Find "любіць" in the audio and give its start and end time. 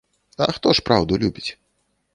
1.27-1.49